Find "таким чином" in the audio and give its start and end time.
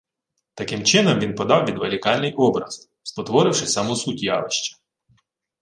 0.53-1.19